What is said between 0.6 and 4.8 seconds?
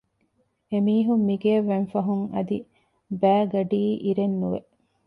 އެ މީހުން މިގެއަށް ވަންފަހުން އަދި ބައިގަޑީއިރެއް ނުވެ